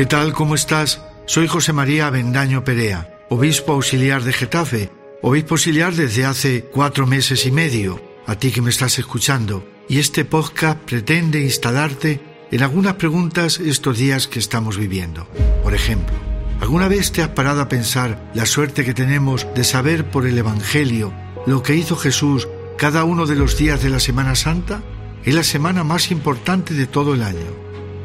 ¿Qué 0.00 0.06
tal? 0.06 0.32
¿Cómo 0.32 0.54
estás? 0.54 1.02
Soy 1.26 1.46
José 1.46 1.74
María 1.74 2.06
Avendaño 2.06 2.64
Perea, 2.64 3.18
obispo 3.28 3.74
auxiliar 3.74 4.24
de 4.24 4.32
Getafe, 4.32 4.90
obispo 5.20 5.56
auxiliar 5.56 5.94
desde 5.94 6.24
hace 6.24 6.64
cuatro 6.64 7.06
meses 7.06 7.44
y 7.44 7.50
medio, 7.50 8.00
a 8.26 8.34
ti 8.36 8.50
que 8.50 8.62
me 8.62 8.70
estás 8.70 8.98
escuchando, 8.98 9.62
y 9.90 9.98
este 9.98 10.24
podcast 10.24 10.78
pretende 10.78 11.40
instalarte 11.40 12.18
en 12.50 12.62
algunas 12.62 12.94
preguntas 12.94 13.60
estos 13.60 13.98
días 13.98 14.26
que 14.26 14.38
estamos 14.38 14.78
viviendo. 14.78 15.28
Por 15.62 15.74
ejemplo, 15.74 16.16
¿alguna 16.62 16.88
vez 16.88 17.12
te 17.12 17.20
has 17.20 17.28
parado 17.28 17.60
a 17.60 17.68
pensar 17.68 18.30
la 18.32 18.46
suerte 18.46 18.86
que 18.86 18.94
tenemos 18.94 19.46
de 19.54 19.64
saber 19.64 20.10
por 20.10 20.26
el 20.26 20.38
Evangelio 20.38 21.12
lo 21.46 21.62
que 21.62 21.76
hizo 21.76 21.94
Jesús 21.94 22.48
cada 22.78 23.04
uno 23.04 23.26
de 23.26 23.36
los 23.36 23.58
días 23.58 23.82
de 23.82 23.90
la 23.90 24.00
Semana 24.00 24.34
Santa? 24.34 24.82
Es 25.24 25.34
la 25.34 25.44
semana 25.44 25.84
más 25.84 26.10
importante 26.10 26.72
de 26.72 26.86
todo 26.86 27.12
el 27.12 27.22
año. 27.22 27.52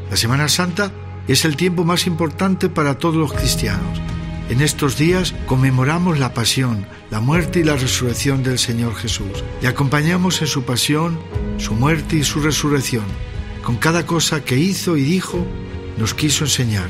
La 0.10 0.18
Semana 0.18 0.50
Santa 0.50 0.92
es 1.28 1.46
el 1.46 1.56
tiempo 1.56 1.84
más 1.84 2.08
importante 2.08 2.70
para 2.70 2.98
todos 2.98 3.16
los 3.16 3.34
cristianos. 3.34 4.00
En 4.50 4.62
estos 4.62 4.98
días 4.98 5.34
conmemoramos 5.48 6.20
la 6.20 6.34
pasión, 6.34 6.86
la 7.10 7.20
muerte 7.20 7.62
y 7.62 7.64
la 7.64 7.76
resurrección 7.76 8.44
del 8.44 8.60
Señor 8.60 8.96
Jesús. 8.96 9.44
Le 9.62 9.68
acompañamos 9.68 10.42
en 10.42 10.48
su 10.48 10.64
pasión, 10.64 11.20
su 11.58 11.74
muerte 11.74 12.18
y 12.18 12.24
su 12.24 12.42
resurrección. 12.42 13.06
Con 13.64 13.78
cada 13.78 14.06
cosa 14.06 14.44
que 14.44 14.58
hizo 14.58 14.98
y 14.98 15.02
dijo, 15.02 15.44
nos 15.98 16.14
quiso 16.14 16.44
enseñar. 16.44 16.90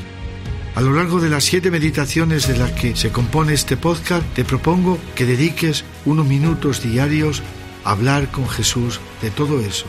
A 0.74 0.82
lo 0.82 0.92
largo 0.92 1.20
de 1.20 1.30
las 1.30 1.44
siete 1.44 1.70
meditaciones 1.70 2.46
de 2.46 2.58
las 2.58 2.72
que 2.72 2.94
se 2.94 3.10
compone 3.10 3.54
este 3.54 3.78
podcast, 3.78 4.22
te 4.34 4.44
propongo 4.44 4.98
que 5.14 5.24
dediques 5.24 5.84
unos 6.04 6.26
minutos 6.26 6.82
diarios 6.82 7.42
a 7.84 7.92
hablar 7.92 8.30
con 8.30 8.46
Jesús 8.46 9.00
de 9.22 9.30
todo 9.30 9.60
eso 9.60 9.86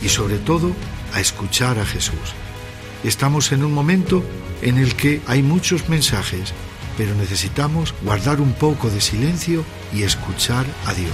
y 0.00 0.08
sobre 0.10 0.38
todo 0.38 0.70
a 1.14 1.20
escuchar 1.20 1.80
a 1.80 1.84
Jesús. 1.84 2.34
Estamos 3.04 3.52
en 3.52 3.64
un 3.64 3.72
momento 3.72 4.24
en 4.60 4.76
el 4.76 4.94
que 4.96 5.20
hay 5.26 5.42
muchos 5.42 5.88
mensajes, 5.88 6.52
pero 6.96 7.14
necesitamos 7.14 7.94
guardar 8.02 8.40
un 8.40 8.52
poco 8.52 8.90
de 8.90 9.00
silencio 9.00 9.64
y 9.94 10.02
escuchar 10.02 10.66
a 10.86 10.94
Dios. 10.94 11.12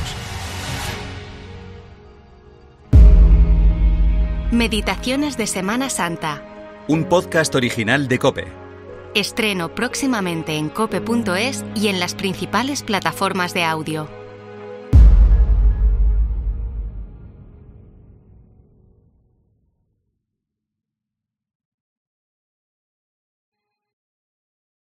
Meditaciones 4.50 5.36
de 5.36 5.46
Semana 5.46 5.90
Santa. 5.90 6.42
Un 6.88 7.04
podcast 7.04 7.54
original 7.54 8.08
de 8.08 8.18
Cope. 8.18 8.46
Estreno 9.14 9.74
próximamente 9.74 10.56
en 10.56 10.70
cope.es 10.70 11.64
y 11.74 11.88
en 11.88 12.00
las 12.00 12.14
principales 12.14 12.82
plataformas 12.82 13.52
de 13.52 13.64
audio. 13.64 14.23